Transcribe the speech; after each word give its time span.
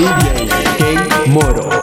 buscándote 0.00 1.79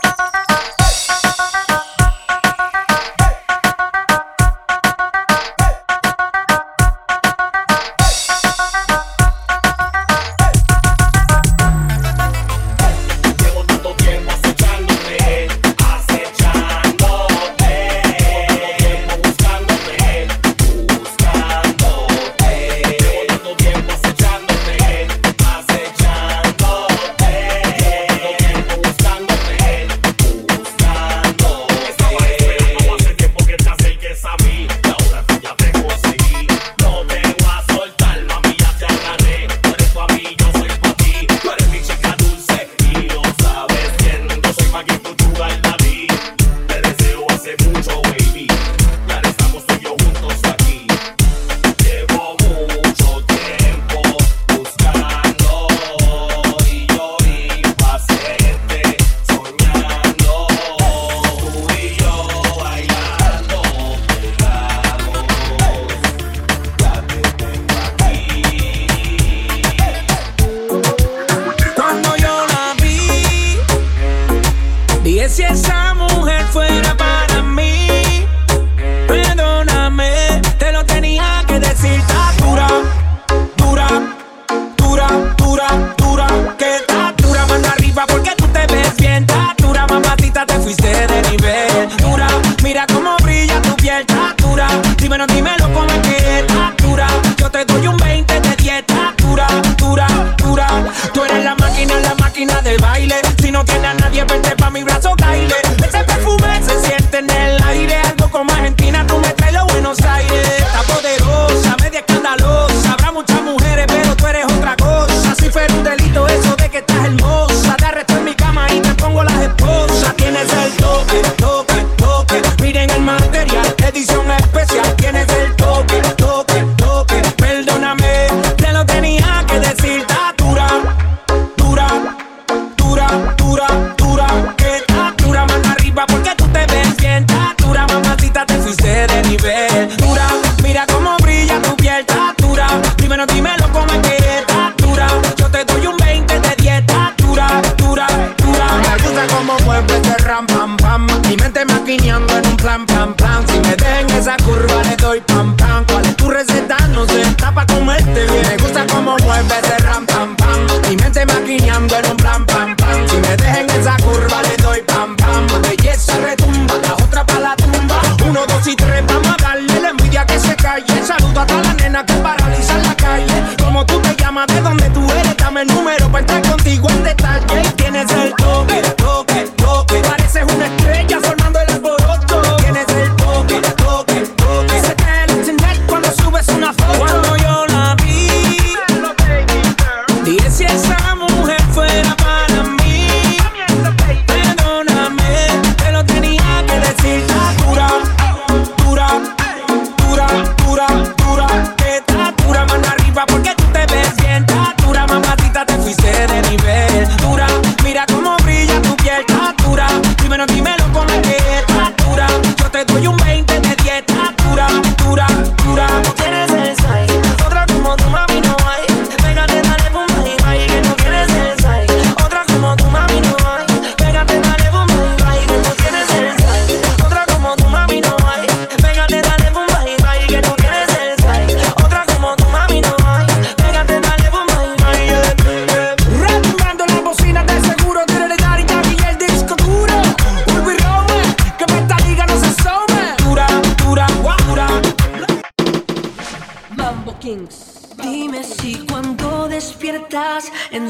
Yes. 75.38 75.68
es 75.68 75.87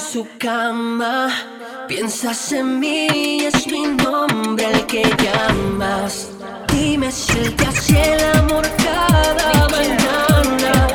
su 0.01 0.27
cama 0.39 1.29
piensas 1.89 2.53
en 2.53 2.79
mí 2.79 3.41
es 3.45 3.67
mi 3.67 3.87
nombre 3.87 4.67
el 4.73 4.87
que 4.87 5.03
llamas. 5.03 6.31
Dime 6.73 7.11
si 7.11 7.33
él 7.39 7.57
te 7.57 7.67
hace 7.67 8.15
el 8.15 8.25
amor 8.37 8.69
cada 8.77 9.69
mañana. 9.69 10.87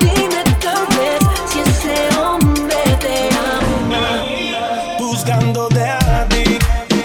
Dime 0.00 0.42
tal 0.60 0.86
vez 0.96 1.20
si 1.46 1.60
ese 1.60 2.18
hombre 2.18 2.76
te 3.00 3.28
ama. 3.36 4.24
Buscándote 4.98 5.82
a 5.82 6.26
ti, 6.28 6.58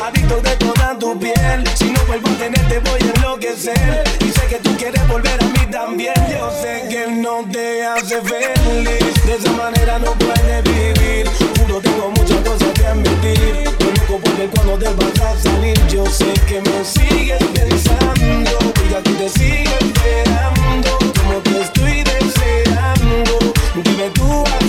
adicto 0.03 0.41
de 0.41 0.55
toda 0.55 0.97
tu 0.97 1.19
piel. 1.19 1.63
Si 1.75 1.91
no 1.91 1.99
vuelvo 2.07 2.29
a 2.29 2.37
tenerte, 2.37 2.79
voy 2.79 3.01
a 3.01 3.11
enloquecer. 3.19 4.03
Y 4.21 4.31
sé 4.31 4.47
que 4.47 4.57
tú 4.57 4.75
quieres 4.77 5.07
volver 5.07 5.37
a 5.43 5.45
mí 5.45 5.71
también. 5.71 6.15
Yo 6.31 6.49
sé 6.61 6.87
que 6.89 7.07
no 7.07 7.45
te 7.51 7.85
hace 7.85 8.21
feliz. 8.21 9.04
De 9.35 9.41
esa 9.41 9.51
manera 9.51 9.99
no 9.99 10.13
puedes 10.13 10.63
vivir. 10.63 11.29
Juro, 11.59 11.81
tengo 11.81 12.09
muchas 12.11 12.39
cosas 12.39 12.71
que 12.71 12.85
admitir. 12.85 13.69
Porque 14.07 14.49
cuando 14.55 14.77
te 14.77 14.87
vas 14.87 15.19
a 15.19 15.37
salir, 15.41 15.77
yo 15.87 16.05
sé 16.05 16.31
que 16.47 16.61
me 16.61 16.85
sigues 16.85 17.43
pensando. 17.53 18.51
Y 18.89 18.93
aquí 18.93 19.11
te 19.11 19.27
sigo 19.27 19.71
esperando. 19.81 20.97
Como 21.19 21.39
te 21.41 21.61
estoy 21.63 22.03
deseando. 22.03 23.53
Dime 23.83 24.09
tú 24.11 24.45
hasta 24.45 24.64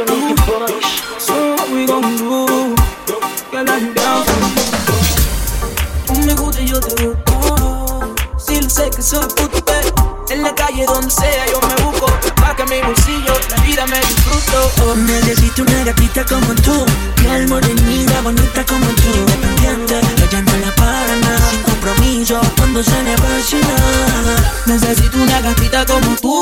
Oh, 0.00 1.16
so 1.18 1.56
we 1.74 1.84
gon' 1.84 2.02
do? 2.18 2.46
Girl, 3.50 3.68
I'm 3.68 3.92
down 3.94 4.24
Tú 6.06 6.14
me 6.14 6.34
gusta 6.34 6.62
y 6.62 6.68
yo 6.68 6.78
te 6.78 7.04
busco. 7.04 8.14
Si 8.38 8.60
lo 8.60 8.70
sé 8.70 8.90
que 8.90 9.02
soy 9.02 9.26
puto, 9.34 9.60
pero 9.64 10.24
en 10.30 10.42
la 10.44 10.54
calle 10.54 10.86
donde 10.86 11.10
sea 11.10 11.46
yo 11.50 11.60
me 11.66 11.74
busco. 11.82 12.06
Pa' 12.36 12.54
que 12.54 12.64
mi 12.66 12.80
bolsillo 12.80 13.34
la 13.50 13.56
vida 13.64 13.86
me 13.86 13.98
disfruto. 13.98 14.70
Oh, 14.86 14.94
Necesito 14.94 15.62
una 15.62 15.82
gatita 15.82 16.24
como 16.26 16.54
tú, 16.62 16.86
piel 17.16 17.48
morenita, 17.48 18.20
bonita 18.22 18.64
como 18.66 18.86
tú, 18.86 19.08
independiente, 19.16 19.98
ella 19.98 20.42
no 20.42 20.56
la 20.64 20.74
para 20.76 21.16
nada, 21.16 21.50
sin 21.50 21.62
compromiso, 21.62 22.40
cuando 22.56 22.84
se 22.84 23.02
le 23.02 23.14
apasiona. 23.14 23.74
Necesito 24.66 25.18
una 25.18 25.40
gatita 25.40 25.84
como 25.86 26.14
tú, 26.16 26.37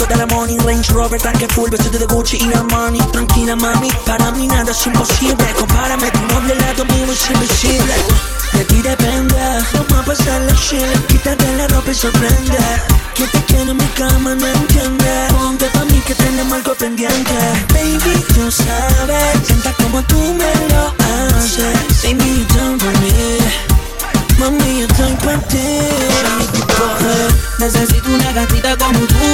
toda 0.00 0.16
la 0.16 0.26
money, 0.26 0.56
Range 0.58 0.92
Rover, 0.92 1.20
tanque 1.20 1.46
full, 1.48 1.70
vestido 1.70 1.98
de 1.98 2.06
Gucci 2.06 2.38
y 2.38 2.52
Armani. 2.54 2.98
Tranquila 3.12 3.54
mami, 3.56 3.90
para 4.06 4.30
mí 4.32 4.46
nada 4.46 4.70
es 4.72 4.86
imposible, 4.86 5.46
compárame, 5.58 6.10
tu 6.10 6.20
novio 6.32 6.52
al 6.52 6.58
lado 6.58 6.84
mío 6.86 7.12
es 7.12 7.30
invisible. 7.30 7.94
De 8.54 8.64
ti 8.64 8.82
depende, 8.82 9.34
vamos 9.72 9.92
a 9.92 10.02
pasar 10.04 10.40
la 10.42 10.54
shit, 10.54 11.06
quítate 11.06 11.46
la 11.56 11.68
ropa 11.68 11.90
y 11.90 11.94
sorprende. 11.94 12.58
Que 13.14 13.26
te 13.26 13.44
quiero 13.44 13.72
en 13.72 13.76
mi 13.76 13.86
cama, 14.00 14.34
no 14.34 14.46
entiende. 14.46 15.26
Ponte 15.30 15.66
pa' 15.66 15.84
mí 15.84 16.00
que 16.06 16.14
tenemos 16.14 16.54
algo 16.54 16.74
pendiente. 16.74 17.34
Baby, 17.74 18.24
tú 18.34 18.50
sabes, 18.50 19.46
sienta 19.46 19.72
como 19.74 20.02
tú 20.04 20.18
me 20.18 20.52
lo 20.72 20.94
haces. 21.10 21.76
For 22.00 22.94
me. 23.00 23.38
Mami, 24.38 24.80
yo 24.80 24.86
estoy 24.86 25.14
pa' 25.24 25.38
ti. 25.48 25.68
Necesito 27.58 28.08
una 28.08 28.32
gatita 28.32 28.74
como 28.78 29.00
tú, 29.00 29.29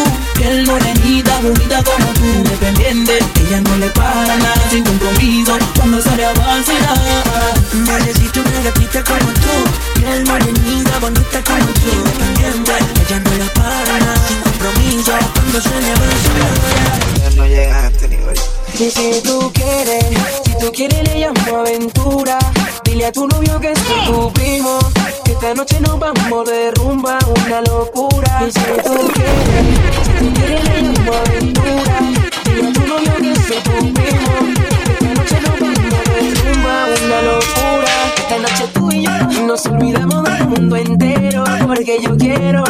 mundo 40.46 40.76
entero. 40.76 41.44
Porque 41.66 41.98
yo 42.02 42.16
quiero 42.16 42.64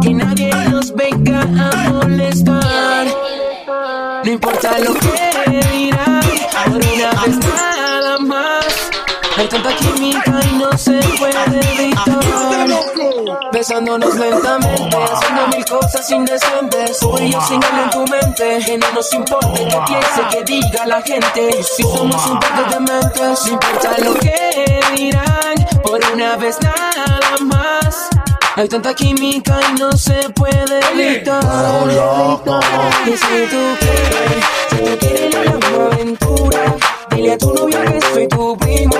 que 0.00 0.14
nadie 0.14 0.52
nos 0.70 0.94
venga 0.94 1.42
a 1.42 1.90
molestar. 1.90 3.06
No 4.24 4.30
importa 4.30 4.78
lo 4.78 4.94
que 4.94 5.60
dirán, 5.72 6.22
por 6.64 6.76
una 6.76 7.22
vez 7.22 7.38
nada 7.38 8.18
más. 8.18 8.90
Hay 9.36 9.48
tanta 9.48 9.74
química 9.76 10.40
y 10.50 10.58
no 10.58 10.76
se 10.78 11.00
puede 11.18 11.84
evitar. 11.84 12.91
Besándonos 13.62 14.16
lentamente, 14.16 14.96
haciendo 14.96 15.46
mil 15.46 15.64
cosas 15.64 16.10
indecentes. 16.10 16.98
Tú 16.98 17.16
y 17.20 17.30
yo 17.30 17.40
sin 17.42 17.62
él 17.62 17.78
en 17.84 17.90
tu 17.90 18.04
mente. 18.10 18.58
Que 18.66 18.76
no 18.76 18.90
nos 18.90 19.12
importe 19.12 19.68
que 19.68 19.78
piense, 19.86 20.22
que 20.32 20.42
diga 20.42 20.84
la 20.84 21.00
gente. 21.00 21.62
Si 21.62 21.84
somos 21.84 22.26
un 22.26 22.40
par 22.40 22.56
de 22.56 22.74
dementes, 22.74 23.46
no 23.46 23.52
importa 23.52 23.94
lo 23.98 24.14
que 24.14 24.80
dirán, 24.96 25.80
por 25.80 26.00
una 26.12 26.34
vez 26.38 26.58
nada 26.60 27.36
más. 27.42 28.08
Hay 28.56 28.66
tanta 28.66 28.94
química 28.94 29.56
y 29.70 29.78
no 29.78 29.92
se 29.92 30.28
puede 30.30 30.80
evitar. 30.94 31.44
Y 33.06 33.10
si 33.10 33.46
tú 33.48 33.76
quieres, 33.78 34.44
si 34.70 34.76
tú 34.78 34.98
quieres 34.98 35.34
la 35.36 35.44
llamo 35.44 35.82
aventura, 35.92 36.74
dile 37.10 37.32
a 37.34 37.38
tu 37.38 37.54
novio 37.54 37.80
que 37.80 38.00
soy 38.12 38.26
tu 38.26 38.56
primo. 38.56 38.96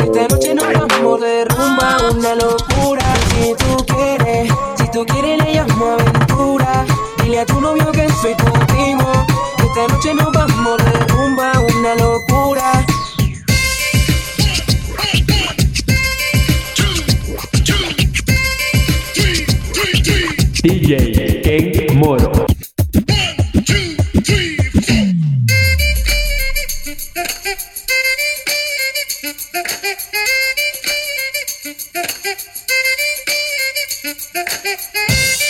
Esta 0.00 0.26
noche 0.26 0.52
nos 0.52 0.66
vamos 0.72 1.20
de 1.20 1.44
rumba, 1.44 1.96
una 2.10 2.34
locura. 2.34 2.69
Thank 29.22 29.54
you. 35.40 35.49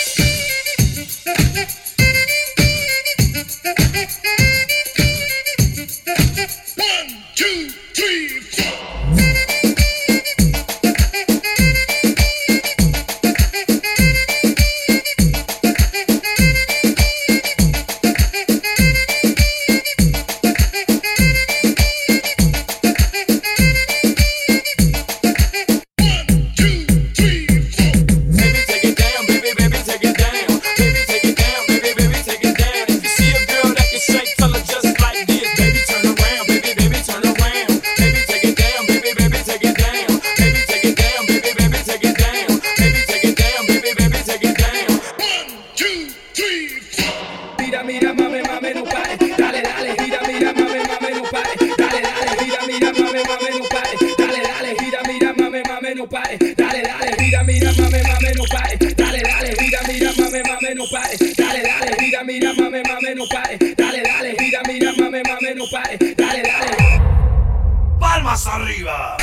Arriba. 68.90 69.16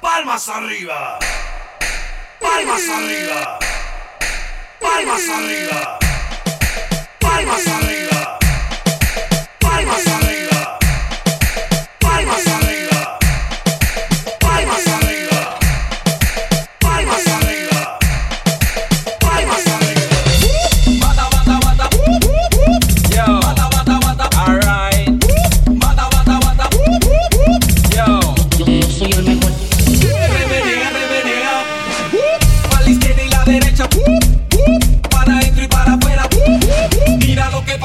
Palmas 0.00 0.48
arriba. 0.48 1.18
Palmas 2.40 2.88
arriba. 2.88 3.58
Palmas 4.80 5.28
arriba. 5.28 5.98
Palmas 7.20 7.66
arriba. 7.66 8.38
Palmas 9.60 10.06
arriba. 10.06 10.21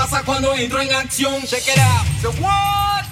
Pasa 0.10 0.24
cuando 0.24 0.54
entro 0.56 0.82
en 0.82 0.94
acción. 0.94 1.42
Check 1.44 1.68
it 1.68 1.80
out. 1.80 2.06
So 2.22 2.32
what? 2.42 3.04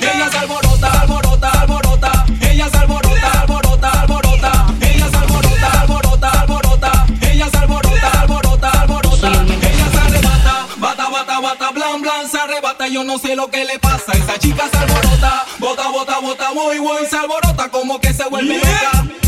Ella 0.00 0.30
se 0.30 0.38
alborota, 0.38 1.00
alborota, 1.00 1.50
alborota. 1.50 2.26
Ella 2.40 2.68
se 2.68 2.76
alborota, 2.76 3.40
alborota, 3.40 3.90
alborota. 4.02 4.66
Ella 4.80 5.08
se 5.08 5.16
alborota, 5.16 5.80
alborota, 5.80 6.30
alborota. 6.30 7.06
Ella 7.22 7.48
se 7.50 7.56
alborota, 7.56 8.20
alborota, 8.20 8.70
alborota. 8.70 9.28
Ella 9.28 9.90
se 9.90 9.98
arrebata, 9.98 10.66
bata, 10.76 11.08
bata, 11.08 11.40
bata, 11.40 11.70
blan, 11.70 12.02
blan, 12.02 12.28
se 12.30 12.38
arrebata. 12.38 12.88
Yo 12.88 13.02
no 13.02 13.18
sé 13.18 13.34
lo 13.34 13.48
que 13.48 13.64
le 13.64 13.78
pasa. 13.78 14.12
Esa 14.12 14.38
chica 14.38 14.68
se 14.70 14.76
alborota, 14.76 15.46
bota, 15.58 15.88
bota, 15.88 16.20
bota, 16.20 16.52
muy, 16.52 16.80
muy, 16.80 17.06
se 17.08 17.16
alborota 17.16 17.68
como 17.70 18.00
que 18.00 18.12
se 18.12 18.28
vuelve 18.28 18.58
loca. 18.58 19.23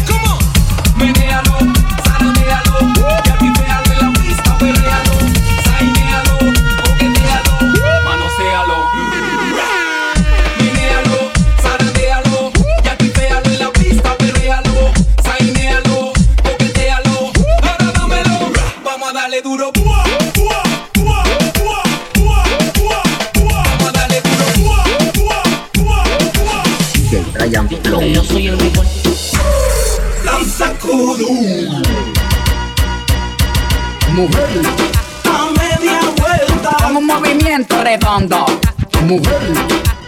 Mujer, 39.07 39.39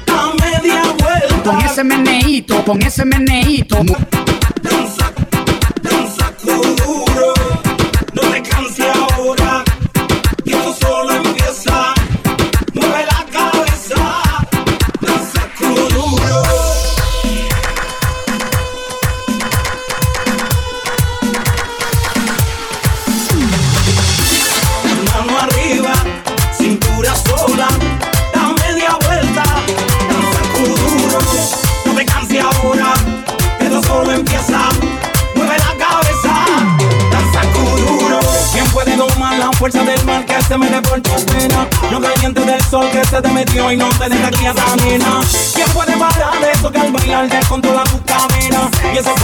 A 0.09 0.33
media 0.35 0.83
vuelta. 0.99 1.43
con 1.45 1.61
ese 1.61 1.85
meneíto, 1.85 2.65
con 2.65 2.83
ese 2.83 3.05
meneíto. 3.05 3.79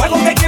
I 0.04 0.08
gon' 0.11 0.23
make 0.23 0.43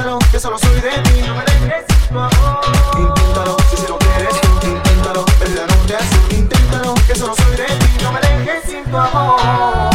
Inténtalo, 0.00 0.18
que 0.32 0.40
solo 0.40 0.58
soy 0.58 0.80
de 0.80 0.90
ti. 1.02 1.22
No 1.26 1.34
me 1.34 1.44
dejes, 1.44 1.84
Inténtalo, 2.96 3.56
si 3.68 3.76
si 3.76 3.86
lo 3.86 3.98
quieres 3.98 4.40
tú. 4.40 4.66
Inténtalo, 4.66 5.24
desde 5.38 5.56
la 5.56 5.66
noche 5.66 5.94
azul. 5.94 6.38
Inténtalo, 6.38 6.94
que 7.06 7.14
solo 7.14 7.34
soy 7.36 7.56
de 7.56 7.66
ti. 7.66 8.02
No 8.02 8.12
me 8.12 8.20
dejes 8.20 8.64
sin 8.64 8.84
tu 8.84 8.96
amor. 8.96 9.89